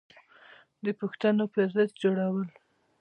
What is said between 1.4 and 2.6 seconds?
فهرست جوړول